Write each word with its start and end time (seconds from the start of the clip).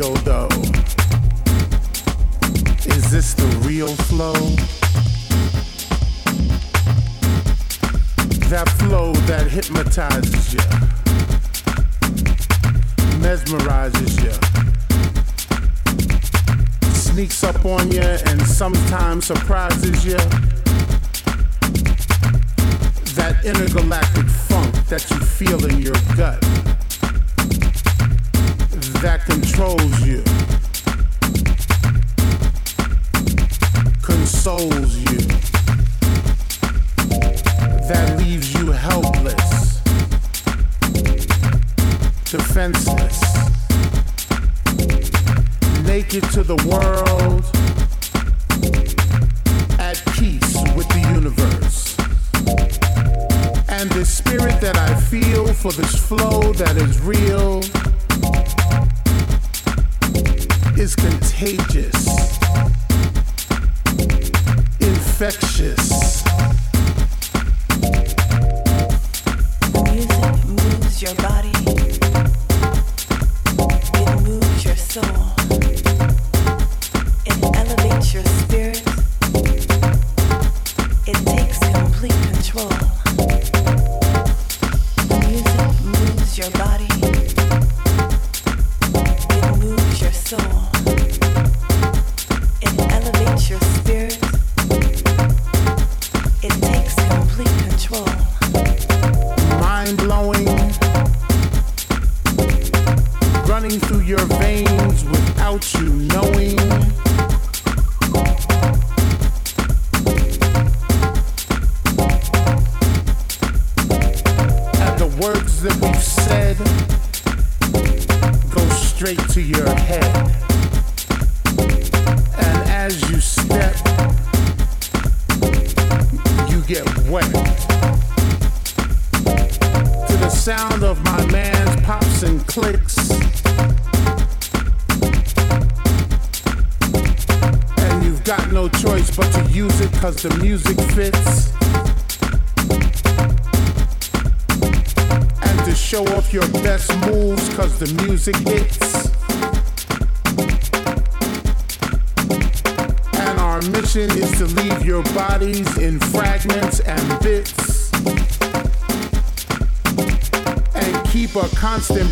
real 0.00 0.14
though? 0.24 0.48
Is 2.86 3.10
this 3.10 3.34
the 3.34 3.44
real 3.66 3.94
flow? 4.08 4.32
That 8.48 8.68
flow 8.78 9.12
that 9.12 9.46
hypnotizes 9.50 10.54
you, 10.54 10.60
mesmerizes 13.20 14.12
you, 14.24 14.32
sneaks 16.92 17.44
up 17.44 17.64
on 17.66 17.90
you 17.90 18.00
and 18.00 18.40
sometimes 18.40 19.26
surprises 19.26 20.06
you. 20.06 20.16
That 23.16 23.44
intergalactic 23.44 24.26
funk 24.26 24.74
that 24.88 25.08
you 25.10 25.18
feel 25.20 25.62
in 25.66 25.82
your 25.82 25.96
gut 26.16 26.69
that 29.02 29.24
controls 29.24 30.06
you, 30.06 30.22
consoles 34.02 34.94
you, 34.96 35.18
that 37.88 38.18
leaves 38.18 38.52
you 38.52 38.70
helpless, 38.70 39.80
defenseless, 42.30 43.22
naked 45.86 46.24
to 46.32 46.42
the 46.42 46.56
world, 46.68 47.42
at 49.80 49.96
peace 50.12 50.56
with 50.76 50.88
the 50.90 51.00
universe. 51.14 51.96
And 53.70 53.90
the 53.92 54.04
spirit 54.04 54.60
that 54.60 54.76
I 54.76 54.94
feel 55.00 55.54
for 55.54 55.72
this 55.72 55.94
flow 56.06 56.52
that 56.52 56.76
is 56.76 57.00
real 57.00 57.62
is 60.80 60.96
contagious, 60.96 62.06
infectious. 64.80 65.99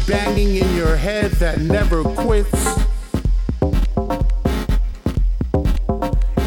banging 0.09 0.57
in 0.57 0.75
your 0.75 0.97
head 0.97 1.31
that 1.33 1.61
never 1.61 2.03
quits. 2.03 2.79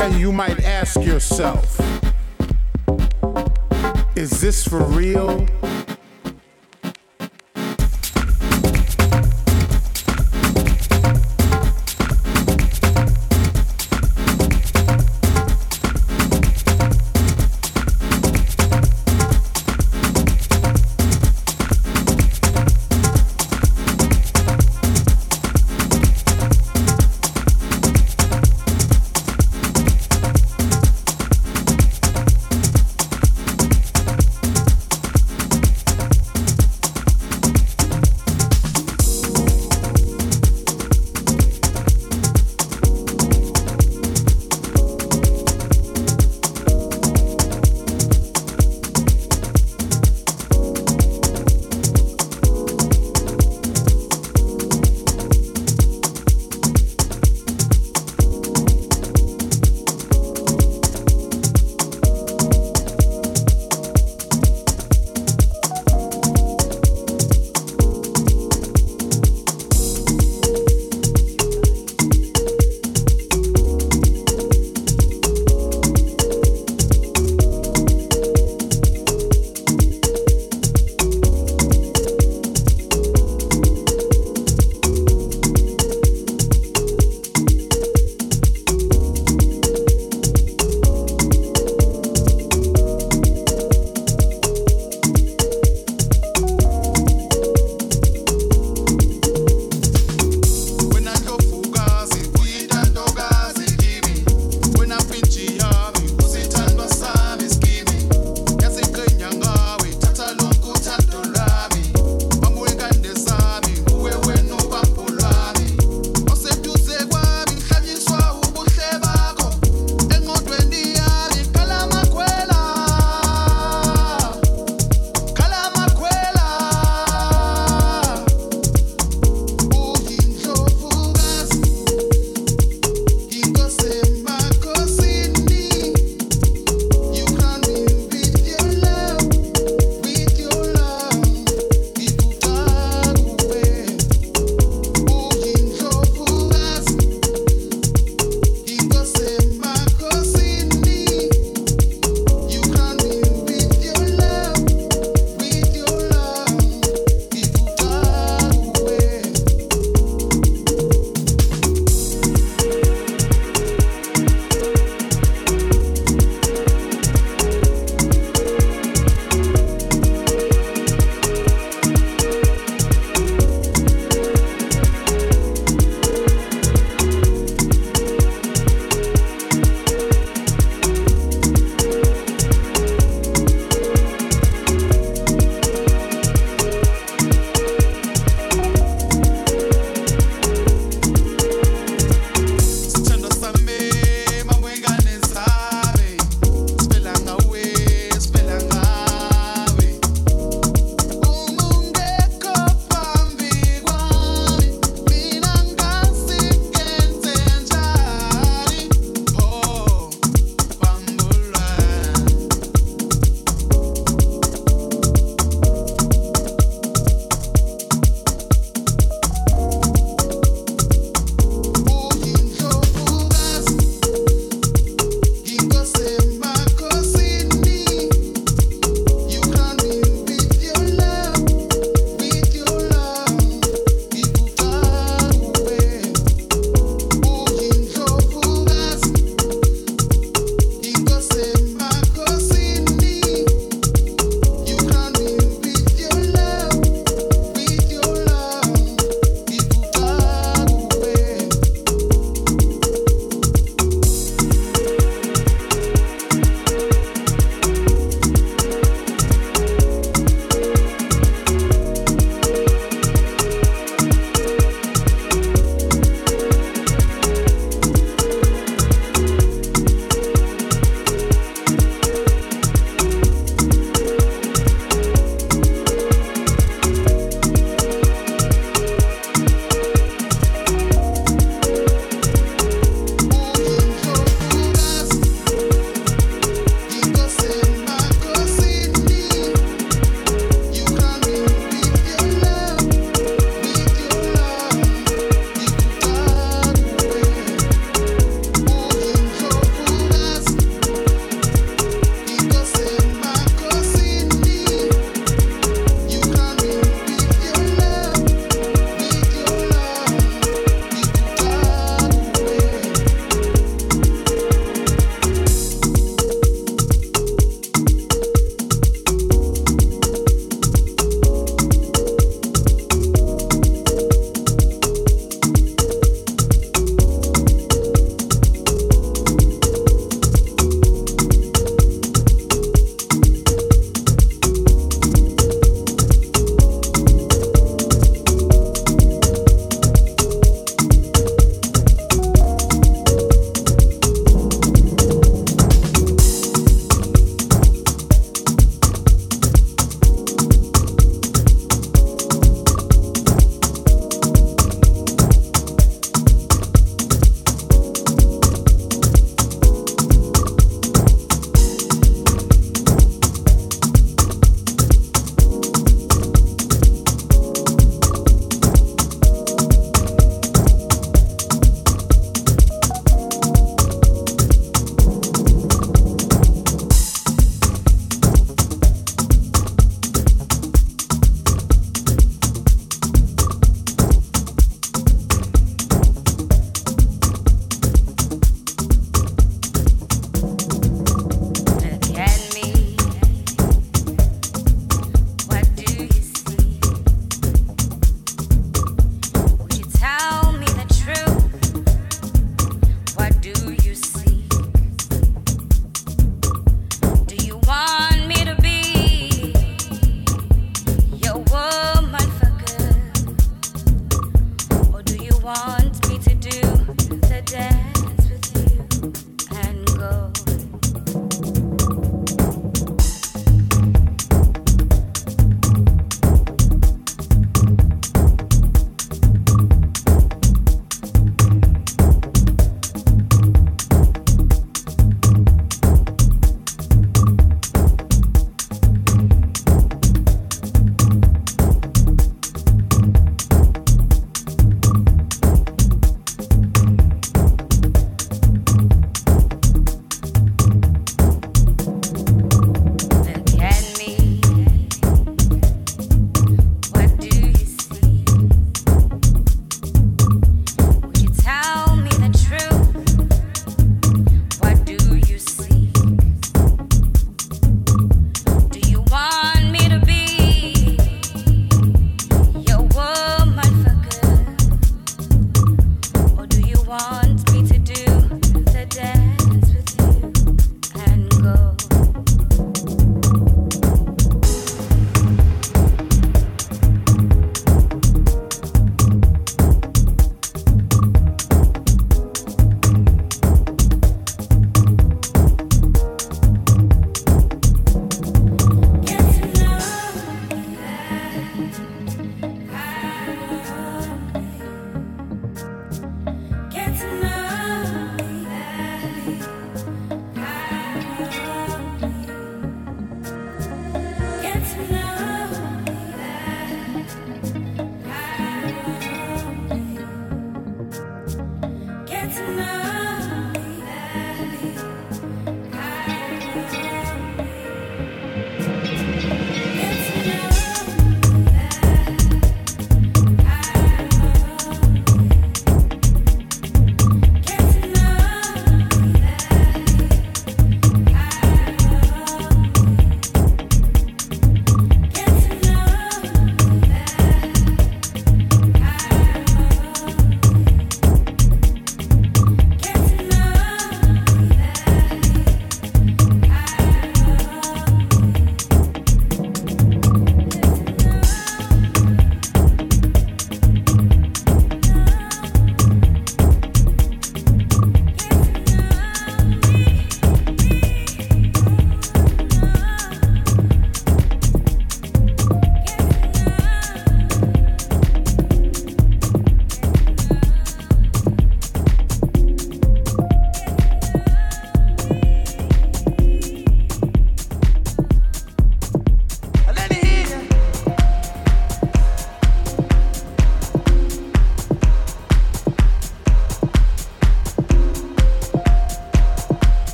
And 0.00 0.20
you 0.20 0.30
might 0.30 0.62
ask 0.62 1.02
yourself, 1.02 1.80
is 4.16 4.40
this 4.40 4.64
for 4.64 4.84
real? 4.84 5.48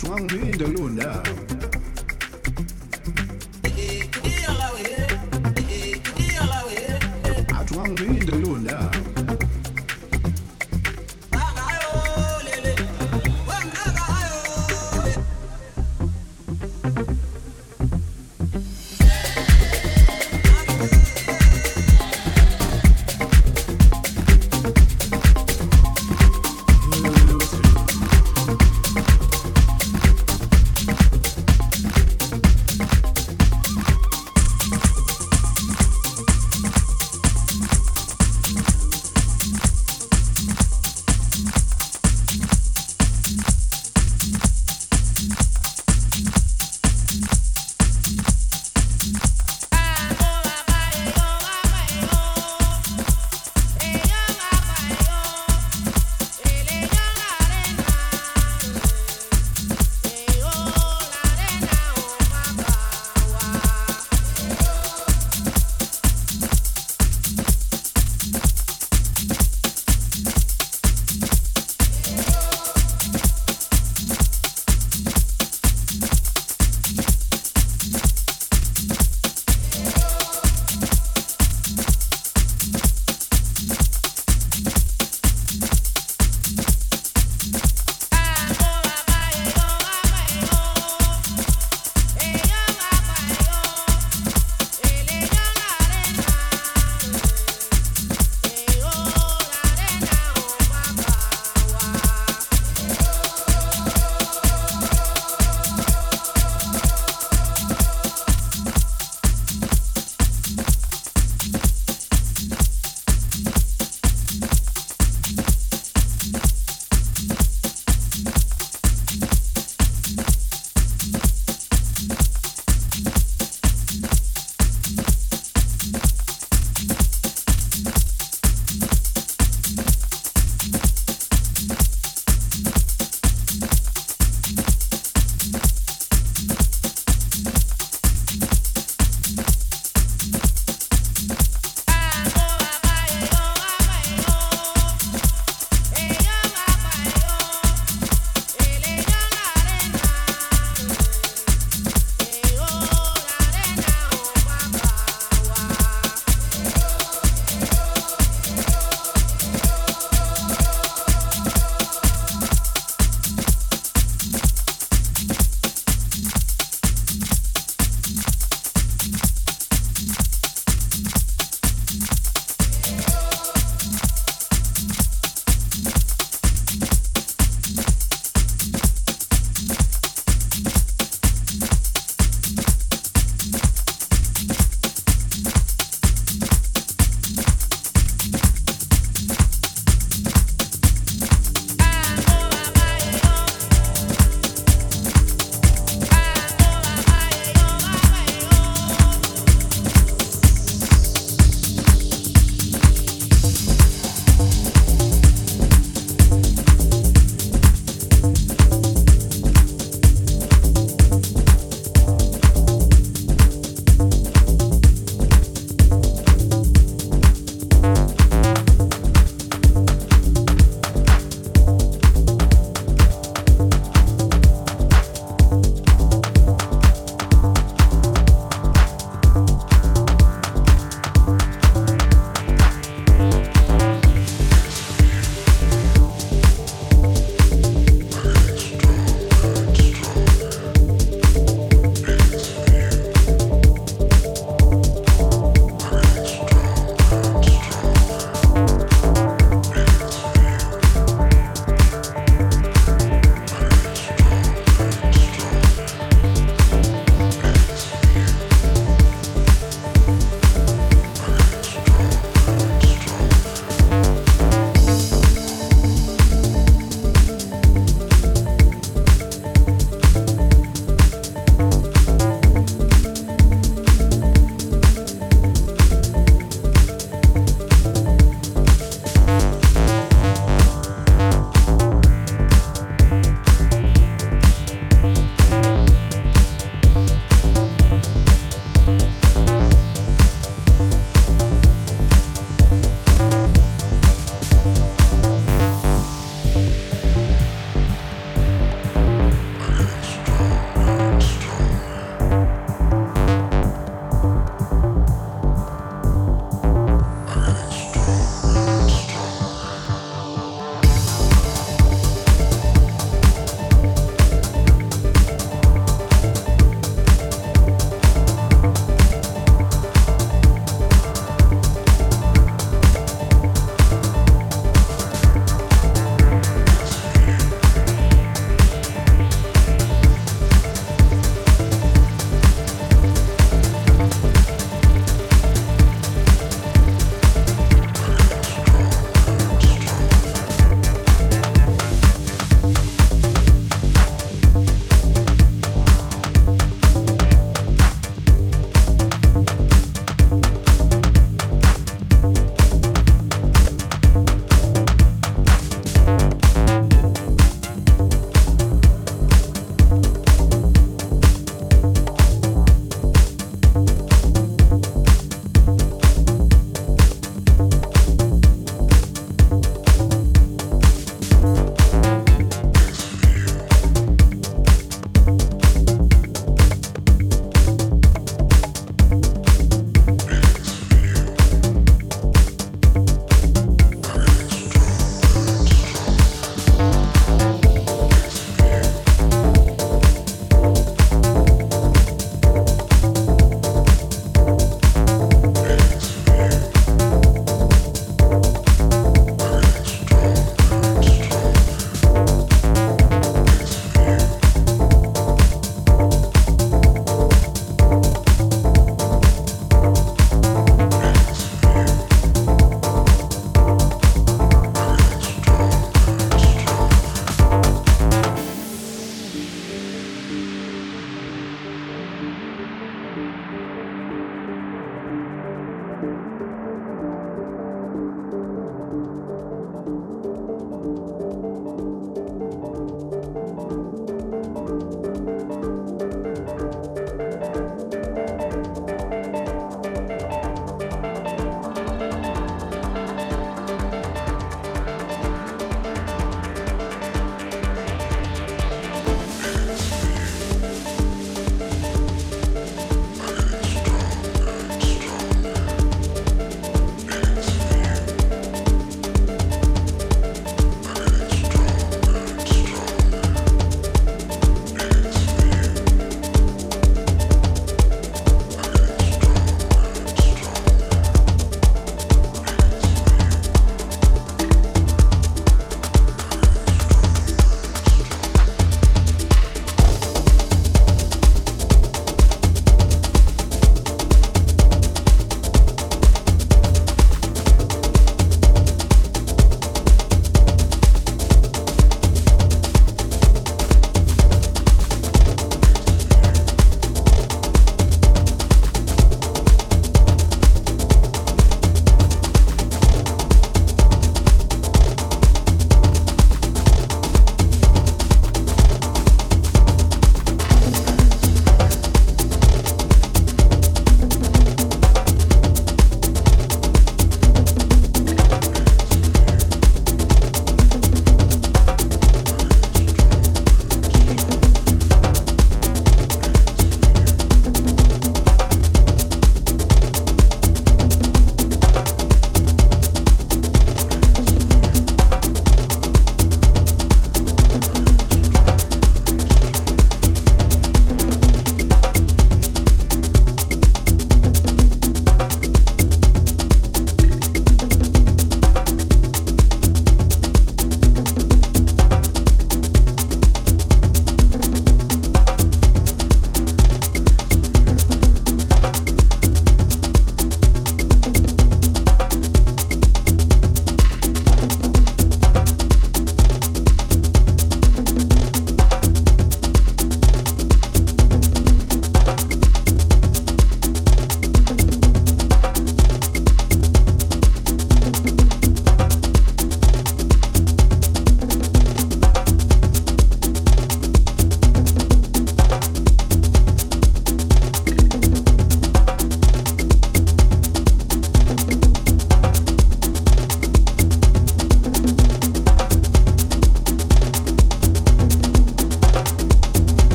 Athi 0.00 0.08
ungangiphinde 0.08 0.64
kulowo 0.64 0.88
ndawo 0.88 1.22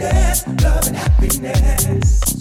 happiness, 0.00 0.46
love 0.62 0.86
and 0.86 0.96
happiness. 0.96 2.39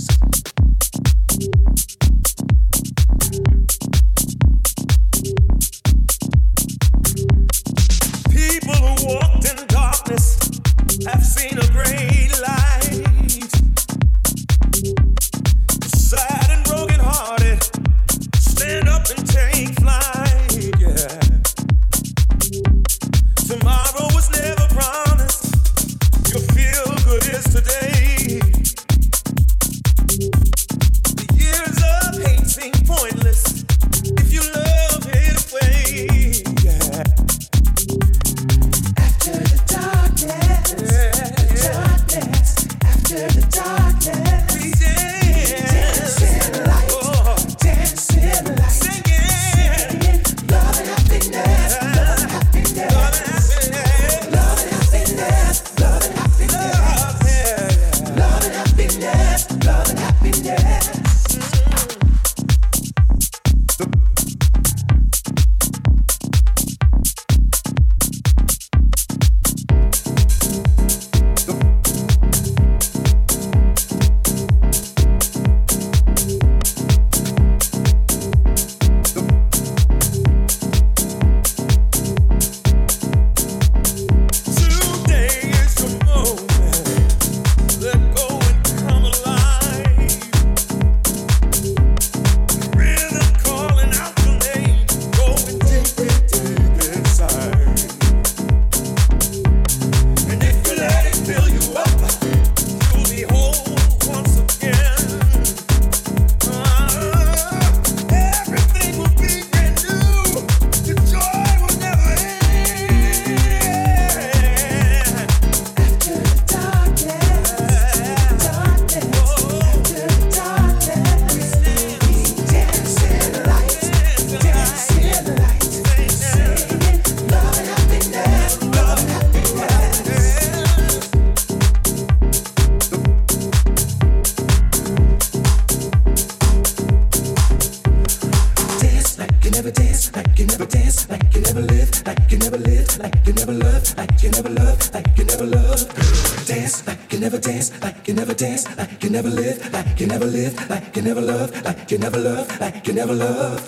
dance 148.39 148.65
like 148.77 149.03
you 149.03 149.09
never 149.09 149.27
live, 149.27 149.59
like 149.73 149.99
you 149.99 150.07
never 150.07 150.23
live, 150.25 150.69
like 150.69 150.95
you 150.95 151.01
never 151.01 151.19
love, 151.19 151.51
like 151.65 151.91
you 151.91 151.97
never 151.97 152.17
love, 152.17 152.47
like 152.61 152.87
you 152.87 152.93
never 152.93 153.13
love. 153.13 153.65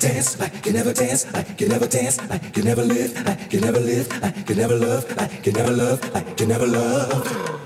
Dance 0.00 0.40
like 0.40 0.64
you 0.64 0.72
never 0.72 0.94
dance, 0.94 1.30
like 1.34 1.60
you 1.60 1.68
never 1.68 1.86
dance, 1.86 2.16
like 2.30 2.56
you 2.56 2.62
never 2.62 2.82
live, 2.82 3.12
like 3.26 3.52
you 3.52 3.60
never 3.60 3.78
live, 3.78 4.08
like 4.22 4.48
you 4.48 4.54
never 4.54 4.76
love, 4.76 5.04
like 5.18 5.44
you 5.44 5.52
never 5.52 5.72
love, 5.72 6.14
like 6.14 6.40
you 6.40 6.46
never 6.46 6.66
love. 6.66 7.63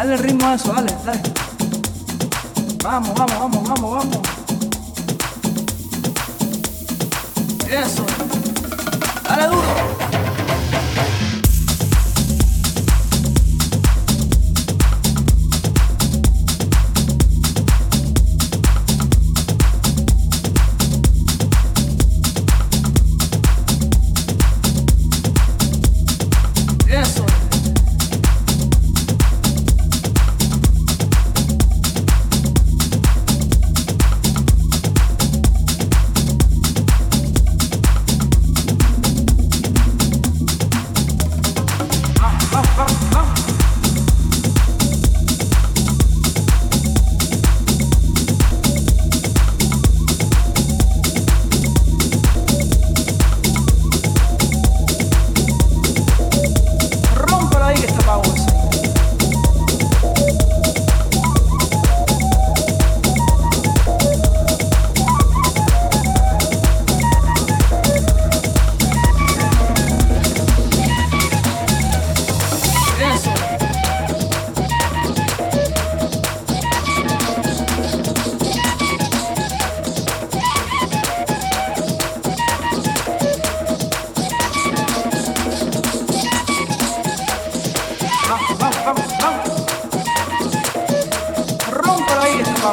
Dale 0.00 0.16
ritmo 0.16 0.46
a 0.46 0.54
eso, 0.54 0.72
dale, 0.72 0.96
dale. 1.04 1.20
Vamos, 2.82 3.14
vamos, 3.14 3.38
vamos, 3.38 3.68
vamos, 3.68 3.90
vamos. 3.98 4.20
Eso. 7.68 8.06
Dale 9.28 9.46
duro. 9.48 9.99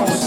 mãos. 0.01 0.26